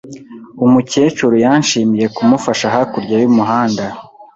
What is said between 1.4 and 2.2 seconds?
yanshimiye